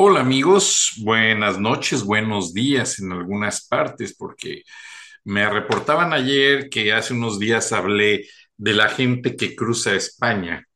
[0.00, 4.62] Hola amigos, buenas noches, buenos días en algunas partes, porque
[5.24, 10.68] me reportaban ayer que hace unos días hablé de la gente que cruza España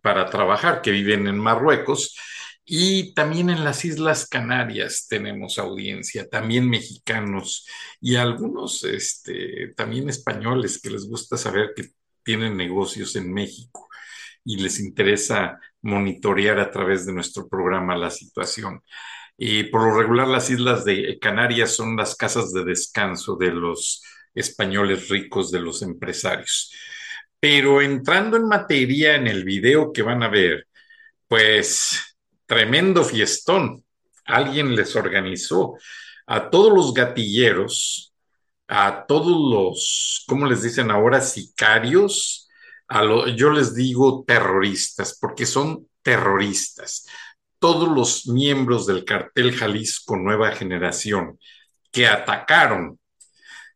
[0.00, 2.16] para trabajar, que viven en Marruecos,
[2.64, 7.66] y también en las Islas Canarias tenemos audiencia, también mexicanos
[8.00, 11.90] y algunos este, también españoles que les gusta saber que
[12.24, 13.90] tienen negocios en México
[14.42, 18.82] y les interesa monitorear a través de nuestro programa la situación.
[19.36, 24.02] Y por lo regular las islas de Canarias son las casas de descanso de los
[24.34, 26.72] españoles ricos, de los empresarios.
[27.38, 30.66] Pero entrando en materia en el video que van a ver,
[31.26, 33.84] pues tremendo fiestón.
[34.26, 35.76] Alguien les organizó
[36.26, 38.12] a todos los gatilleros,
[38.68, 41.20] a todos los, ¿cómo les dicen ahora?
[41.20, 42.49] Sicarios,
[43.36, 47.06] yo les digo terroristas, porque son terroristas.
[47.58, 51.38] Todos los miembros del cartel Jalisco Nueva Generación
[51.92, 52.98] que atacaron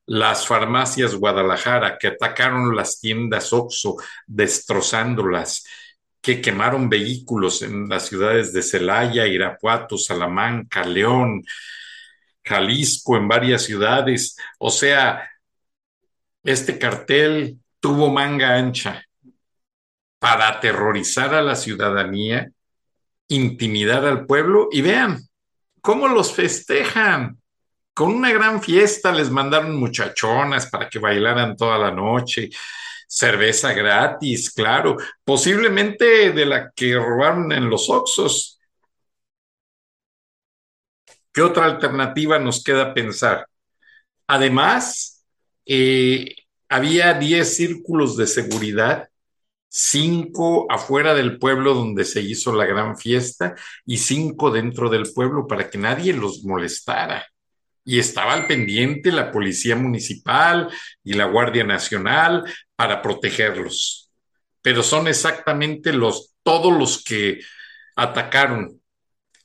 [0.07, 3.97] las farmacias Guadalajara, que atacaron las tiendas Oxxo,
[4.27, 5.65] destrozándolas,
[6.21, 11.43] que quemaron vehículos en las ciudades de Celaya, Irapuato, Salamanca, León,
[12.43, 14.37] Jalisco, en varias ciudades.
[14.59, 15.29] O sea,
[16.43, 19.05] este cartel tuvo manga ancha
[20.25, 22.51] para aterrorizar a la ciudadanía,
[23.29, 25.21] intimidar al pueblo y vean
[25.83, 27.43] cómo los festejan.
[27.93, 32.49] Con una gran fiesta les mandaron muchachonas para que bailaran toda la noche,
[33.07, 38.59] cerveza gratis, claro, posiblemente de la que robaron en los Oxos.
[41.35, 43.47] ¿Qué otra alternativa nos queda pensar?
[44.27, 45.23] Además,
[45.67, 46.35] eh,
[46.71, 49.11] había 10 círculos de seguridad,
[49.77, 55.49] cinco afuera del pueblo donde se hizo la gran fiesta y cinco dentro del pueblo
[55.49, 57.27] para que nadie los molestara.
[57.85, 60.71] Y estaba al pendiente la policía municipal
[61.03, 62.45] y la Guardia Nacional
[62.77, 64.13] para protegerlos.
[64.63, 67.41] Pero son exactamente los, todos los que
[67.97, 68.81] atacaron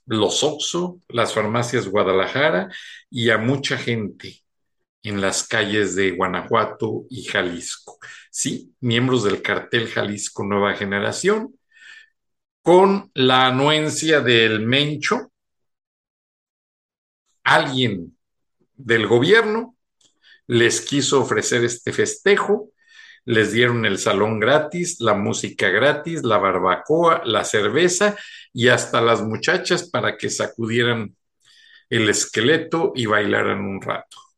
[0.06, 2.70] los Oxo, las farmacias Guadalajara
[3.10, 4.44] y a mucha gente
[5.04, 7.98] en las calles de Guanajuato y Jalisco.
[8.30, 11.56] Sí, miembros del cartel Jalisco Nueva Generación,
[12.62, 15.32] con la anuencia del Mencho,
[17.44, 18.18] alguien
[18.76, 19.76] del gobierno
[20.48, 22.72] les quiso ofrecer este festejo,
[23.26, 28.16] les dieron el salón gratis, la música gratis, la barbacoa, la cerveza
[28.52, 31.16] y hasta las muchachas para que sacudieran
[31.90, 34.29] el esqueleto y bailaran un rato.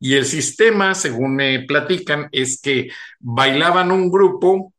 [0.00, 2.90] Y el sistema, según me platican, es que
[3.20, 4.72] bailaban un grupo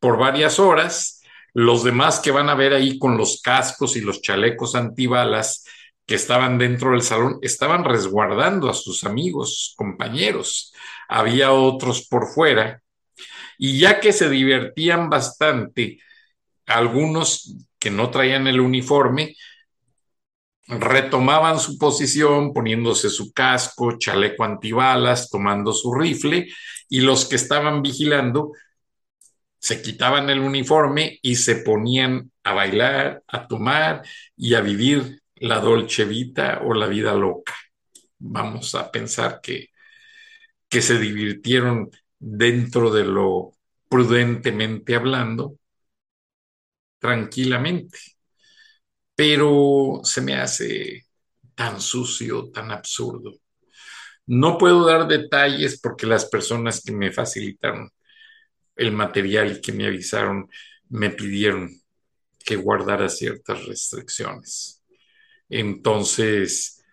[0.00, 1.22] por varias horas,
[1.54, 5.64] los demás que van a ver ahí con los cascos y los chalecos antibalas
[6.06, 10.72] que estaban dentro del salón, estaban resguardando a sus amigos, compañeros.
[11.08, 12.80] Había otros por fuera.
[13.58, 15.98] Y ya que se divertían bastante,
[16.66, 19.34] algunos que no traían el uniforme,
[20.68, 26.48] retomaban su posición poniéndose su casco, chaleco antibalas, tomando su rifle
[26.88, 28.52] y los que estaban vigilando
[29.58, 34.02] se quitaban el uniforme y se ponían a bailar, a tomar
[34.36, 37.54] y a vivir la dolce vita o la vida loca.
[38.18, 39.70] Vamos a pensar que,
[40.68, 43.52] que se divirtieron dentro de lo
[43.88, 45.58] prudentemente hablando,
[46.98, 48.15] tranquilamente
[49.16, 51.06] pero se me hace
[51.56, 53.32] tan sucio, tan absurdo.
[54.26, 57.90] No puedo dar detalles porque las personas que me facilitaron
[58.76, 60.48] el material y que me avisaron
[60.90, 61.70] me pidieron
[62.44, 64.82] que guardara ciertas restricciones.
[65.48, 66.84] Entonces,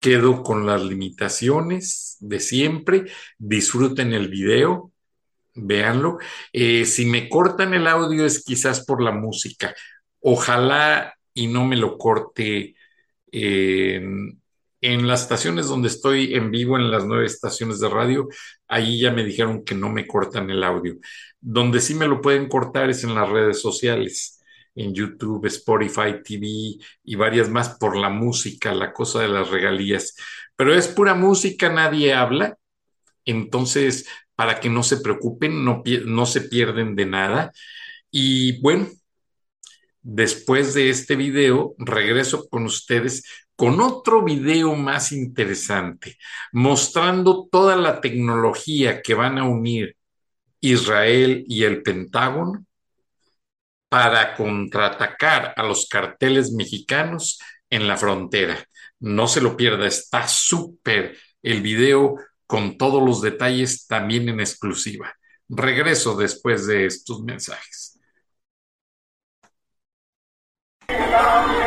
[0.00, 3.04] quedo con las limitaciones de siempre.
[3.38, 4.92] Disfruten el video,
[5.54, 6.18] véanlo.
[6.52, 9.74] Eh, si me cortan el audio es quizás por la música.
[10.20, 12.74] Ojalá y no me lo corte
[13.32, 14.40] en,
[14.80, 18.28] en las estaciones donde estoy en vivo, en las nueve estaciones de radio,
[18.68, 20.96] ahí ya me dijeron que no me cortan el audio.
[21.40, 24.42] Donde sí me lo pueden cortar es en las redes sociales
[24.74, 30.14] en YouTube, Spotify TV y varias más por la música, la cosa de las regalías.
[30.56, 32.56] Pero es pura música, nadie habla.
[33.24, 37.52] Entonces, para que no se preocupen, no, no se pierden de nada.
[38.10, 38.88] Y bueno,
[40.02, 43.22] después de este video, regreso con ustedes
[43.56, 46.18] con otro video más interesante,
[46.52, 49.96] mostrando toda la tecnología que van a unir
[50.60, 52.64] Israel y el Pentágono
[53.88, 57.38] para contraatacar a los carteles mexicanos
[57.68, 58.66] en la frontera.
[59.00, 62.16] No se lo pierda, está súper el video
[62.46, 65.14] con todos los detalles también en exclusiva.
[65.48, 67.91] Regreso después de estos mensajes.
[70.98, 71.61] Bueno,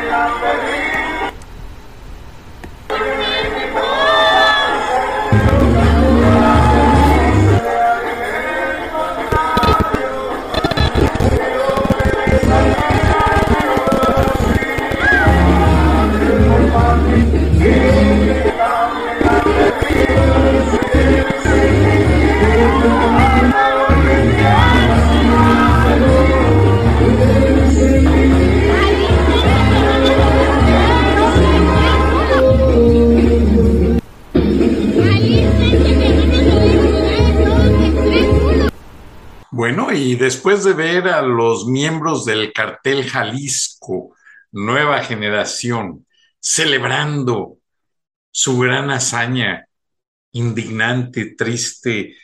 [40.06, 44.16] y después de ver a los miembros del cartel Jalisco,
[44.52, 46.06] nueva generación,
[46.40, 47.58] celebrando
[48.30, 49.68] su gran hazaña,
[50.32, 52.18] indignante, triste,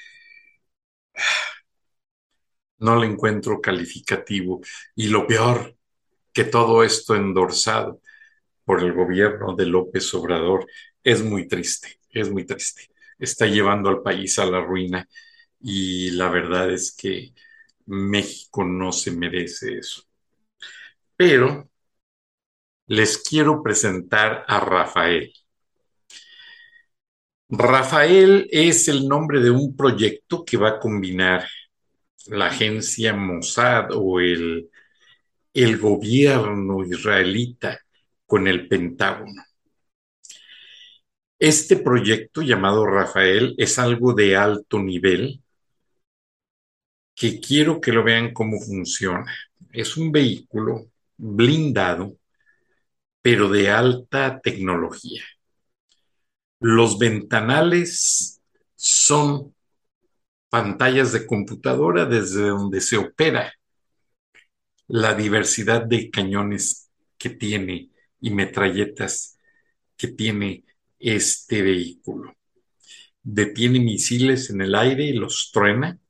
[2.77, 4.61] no le encuentro calificativo.
[4.93, 5.75] Y lo peor,
[6.31, 7.99] que todo esto endorsado
[8.63, 10.67] por el gobierno de López Obrador
[11.03, 12.91] es muy triste, es muy triste.
[13.17, 15.09] Está llevando al país a la ruina
[15.59, 17.33] y la verdad es que
[17.85, 20.03] México no se merece eso.
[21.15, 21.69] Pero
[22.87, 25.33] les quiero presentar a Rafael.
[27.49, 31.47] Rafael es el nombre de un proyecto que va a combinar
[32.27, 34.69] la agencia Mossad o el,
[35.53, 37.79] el gobierno israelita
[38.25, 39.43] con el Pentágono.
[41.39, 45.41] Este proyecto llamado Rafael es algo de alto nivel
[47.21, 49.31] que quiero que lo vean cómo funciona.
[49.71, 50.87] Es un vehículo
[51.17, 52.17] blindado,
[53.21, 55.23] pero de alta tecnología.
[56.59, 58.41] Los ventanales
[58.73, 59.53] son
[60.49, 63.53] pantallas de computadora desde donde se opera
[64.87, 66.89] la diversidad de cañones
[67.19, 69.37] que tiene y metralletas
[69.95, 70.65] que tiene
[70.97, 72.35] este vehículo.
[73.21, 76.00] Detiene misiles en el aire y los truena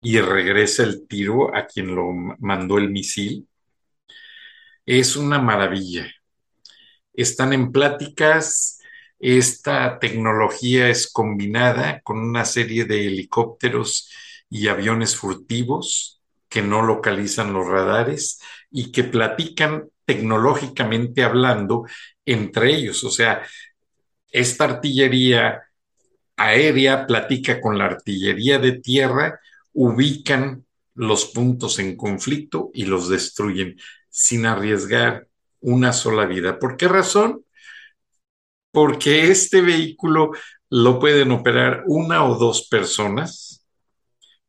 [0.00, 3.48] y regresa el tiro a quien lo mandó el misil.
[4.86, 6.06] Es una maravilla.
[7.12, 8.80] Están en pláticas,
[9.18, 14.10] esta tecnología es combinada con una serie de helicópteros
[14.48, 18.40] y aviones furtivos que no localizan los radares
[18.70, 21.84] y que platican tecnológicamente hablando
[22.24, 23.04] entre ellos.
[23.04, 23.42] O sea,
[24.30, 25.62] esta artillería
[26.36, 29.40] aérea platica con la artillería de tierra
[29.72, 33.76] ubican los puntos en conflicto y los destruyen
[34.10, 35.28] sin arriesgar
[35.60, 36.58] una sola vida.
[36.58, 37.44] ¿Por qué razón?
[38.72, 40.32] Porque este vehículo
[40.70, 43.64] lo pueden operar una o dos personas.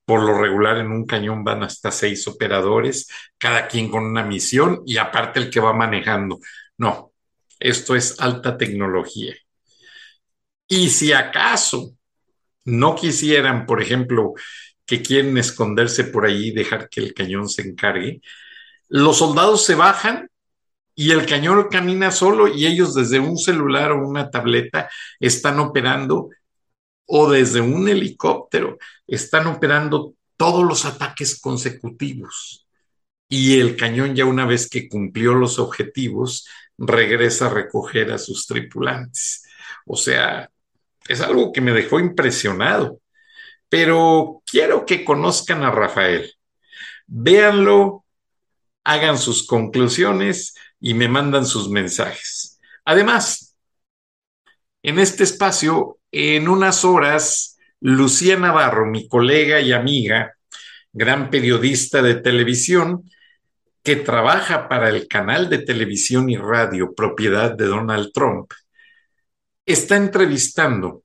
[0.05, 3.07] Por lo regular en un cañón van hasta seis operadores,
[3.37, 6.39] cada quien con una misión y aparte el que va manejando.
[6.77, 7.13] No,
[7.59, 9.35] esto es alta tecnología.
[10.67, 11.95] Y si acaso
[12.65, 14.33] no quisieran, por ejemplo,
[14.89, 18.21] que quieren esconderse por ahí y dejar que el cañón se encargue.
[18.87, 20.31] Los soldados se bajan
[20.95, 26.29] y el cañón camina solo y ellos desde un celular o una tableta están operando
[27.05, 32.65] o desde un helicóptero están operando todos los ataques consecutivos.
[33.27, 36.47] Y el cañón ya una vez que cumplió los objetivos,
[36.79, 39.43] regresa a recoger a sus tripulantes.
[39.85, 40.49] O sea,
[41.07, 42.99] es algo que me dejó impresionado
[43.69, 46.33] pero quiero que conozcan a Rafael.
[47.07, 48.05] Véanlo,
[48.83, 52.59] hagan sus conclusiones y me mandan sus mensajes.
[52.85, 53.45] Además,
[54.83, 60.35] En este espacio, en unas horas, Lucía Navarro, mi colega y amiga,
[60.93, 63.03] gran periodista de televisión,
[63.83, 68.51] que trabaja para el canal de televisión y radio propiedad de Donald Trump,
[69.65, 71.03] está entrevistando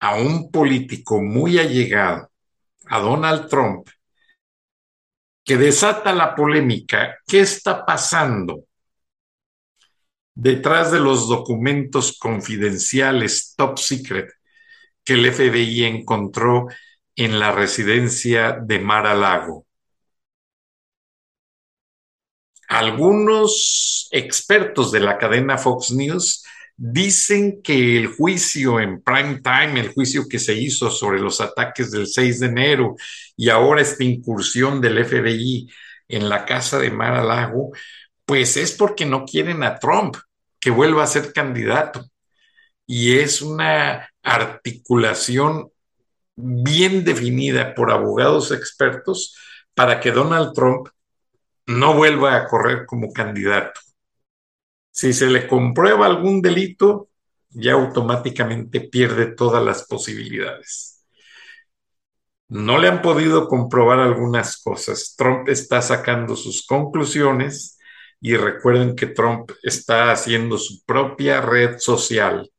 [0.00, 2.30] a un político muy allegado
[2.86, 3.88] a Donald Trump
[5.44, 7.18] que desata la polémica.
[7.26, 8.64] ¿Qué está pasando
[10.34, 14.30] detrás de los documentos confidenciales top secret
[15.02, 16.68] que el FBI encontró
[17.16, 19.66] en la residencia de Mar-a-Lago?
[22.68, 26.44] Algunos expertos de la cadena Fox News
[26.80, 31.90] Dicen que el juicio en prime time, el juicio que se hizo sobre los ataques
[31.90, 32.94] del 6 de enero
[33.36, 35.68] y ahora esta incursión del FBI
[36.06, 37.72] en la casa de Mar a Lago,
[38.24, 40.16] pues es porque no quieren a Trump
[40.60, 42.06] que vuelva a ser candidato.
[42.86, 45.72] Y es una articulación
[46.36, 49.36] bien definida por abogados expertos
[49.74, 50.88] para que Donald Trump
[51.66, 53.80] no vuelva a correr como candidato.
[54.98, 57.10] Si se le comprueba algún delito,
[57.50, 61.06] ya automáticamente pierde todas las posibilidades.
[62.48, 65.14] No le han podido comprobar algunas cosas.
[65.16, 67.78] Trump está sacando sus conclusiones
[68.20, 72.50] y recuerden que Trump está haciendo su propia red social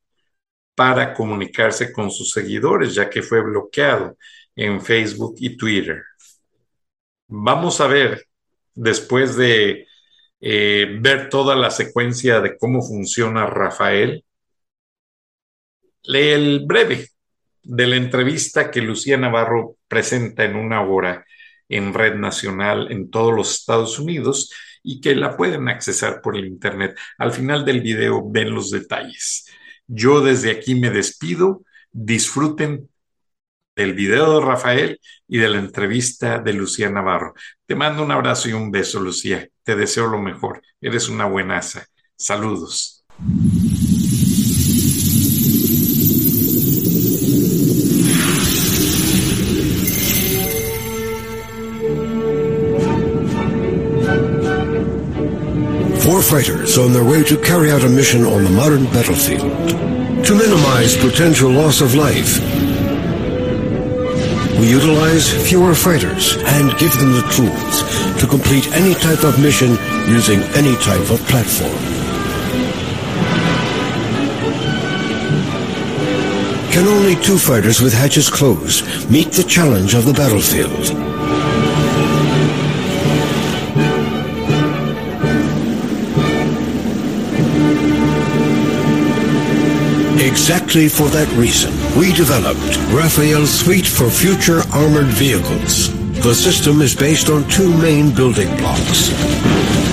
[0.75, 4.15] para comunicarse con sus seguidores, ya que fue bloqueado
[4.55, 6.03] en Facebook y Twitter.
[7.27, 8.23] Vamos a ver,
[8.75, 9.88] después de
[10.41, 14.23] eh, ver toda la secuencia de cómo funciona Rafael,
[16.03, 17.09] lee el breve
[17.63, 21.25] de la entrevista que Lucía Navarro presenta en una hora
[21.67, 26.45] en Red Nacional en todos los Estados Unidos y que la pueden accesar por el
[26.45, 26.97] Internet.
[27.17, 29.45] Al final del video ven los detalles.
[29.87, 31.63] Yo desde aquí me despido.
[31.91, 32.89] Disfruten
[33.79, 37.33] del video de Rafael y de la entrevista de Lucía Navarro.
[37.65, 39.47] Te mando un abrazo y un beso, Lucía.
[39.63, 40.61] Te deseo lo mejor.
[40.81, 41.85] Eres una buenaza.
[42.17, 43.05] Saludos.
[56.01, 59.49] Four fighters on their way to carry out a mission on the modern battlefield.
[60.25, 62.41] To minimize potential loss of life,
[64.59, 67.83] we utilize fewer fighters and give them the tools
[68.19, 69.71] to complete any type of mission
[70.07, 71.71] using any type of platform.
[76.71, 81.08] Can only two fighters with hatches closed meet the challenge of the battlefield?
[90.49, 95.93] Exactly for that reason, we developed Raphael's suite for future armored vehicles.
[96.23, 99.09] The system is based on two main building blocks.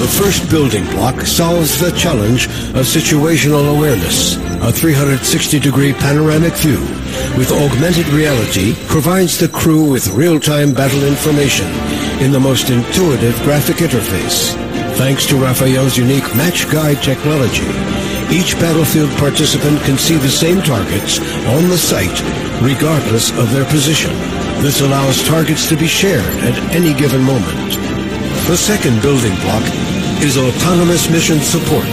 [0.00, 4.36] The first building block solves the challenge of situational awareness.
[4.64, 6.80] A 360-degree panoramic view
[7.36, 11.68] with augmented reality provides the crew with real-time battle information
[12.24, 14.56] in the most intuitive graphic interface.
[14.96, 17.68] Thanks to Raphael's unique match guide technology,
[18.30, 22.20] each battlefield participant can see the same targets on the site
[22.62, 24.12] regardless of their position.
[24.62, 27.72] This allows targets to be shared at any given moment.
[28.48, 29.62] The second building block
[30.22, 31.86] is autonomous mission support.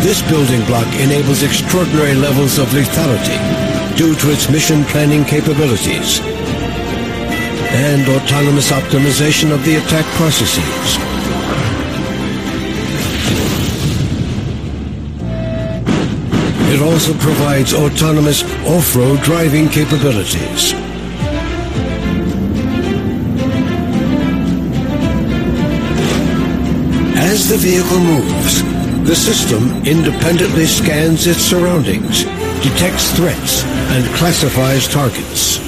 [0.00, 3.38] This building block enables extraordinary levels of lethality
[3.96, 6.20] due to its mission planning capabilities
[7.74, 11.13] and autonomous optimization of the attack processes.
[16.84, 20.74] Also provides autonomous off-road driving capabilities.
[27.16, 28.62] As the vehicle moves,
[29.08, 32.24] the system independently scans its surroundings,
[32.62, 33.64] detects threats,
[33.94, 35.58] and classifies targets.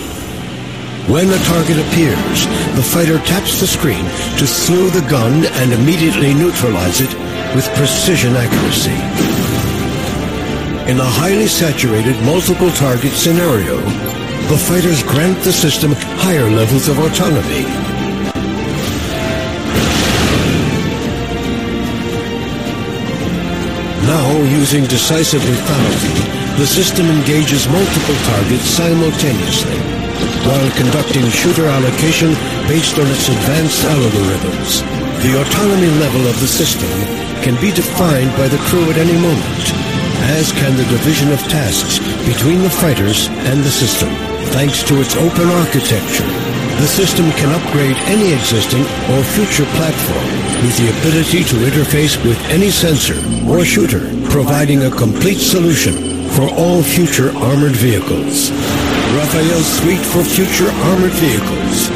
[1.08, 2.46] When a target appears,
[2.76, 4.04] the fighter taps the screen
[4.38, 7.14] to slew the gun and immediately neutralize it
[7.54, 9.35] with precision accuracy.
[10.86, 13.74] In a highly saturated multiple target scenario,
[14.46, 15.90] the fighters grant the system
[16.22, 17.66] higher levels of autonomy.
[24.06, 26.22] Now, using decisive lethality,
[26.54, 29.82] the system engages multiple targets simultaneously,
[30.46, 32.30] while conducting shooter allocation
[32.70, 34.86] based on its advanced algorithms.
[35.26, 36.94] The autonomy level of the system
[37.42, 39.95] can be defined by the crew at any moment,
[40.36, 44.08] as can the division of tasks between the fighters and the system.
[44.56, 46.26] Thanks to its open architecture,
[46.80, 48.82] the system can upgrade any existing
[49.12, 50.26] or future platform
[50.64, 53.16] with the ability to interface with any sensor
[53.48, 58.50] or shooter, providing a complete solution for all future armored vehicles.
[59.16, 61.88] Raphael's suite for future armored vehicles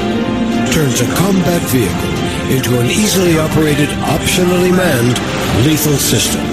[0.72, 5.18] turns a combat vehicle into an easily operated, optionally manned,
[5.66, 6.49] lethal system.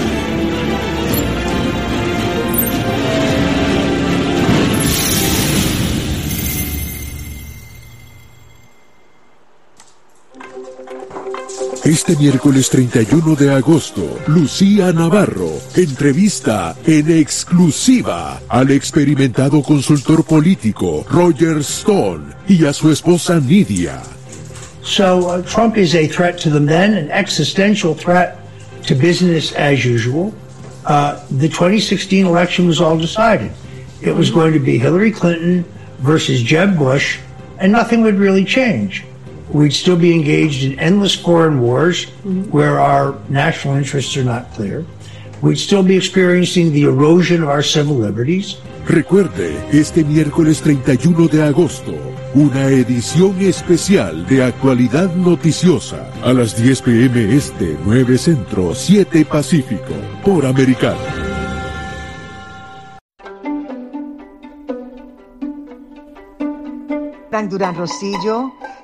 [11.88, 21.56] Este miércoles 31 de agosto, Lucía Navarro entrevista en exclusiva al experimentado consultor político Roger
[21.60, 24.02] Stone y a su esposa Nidia.
[24.82, 28.36] So uh, Trump is a threat to them then, an existential threat
[28.86, 30.34] to business as usual.
[30.84, 33.50] Uh, the 2016 election was all decided.
[34.02, 35.64] It was going to be Hillary Clinton
[36.00, 37.18] versus Jeb Bush,
[37.58, 39.07] and nothing would really change.
[39.52, 42.04] We'd still be engaged in endless foreign wars
[42.50, 44.84] where our national interests are not clear.
[45.40, 48.56] We'd still be experiencing the erosion of our civil liberties.
[48.86, 51.94] Recuerde, este miércoles 31 de agosto,
[52.34, 59.94] una edición especial de actualidad noticiosa a las 10 pm este, 9 centro, 7 pacífico,
[60.24, 61.28] por Americano.
[67.46, 68.52] Durán Rosillo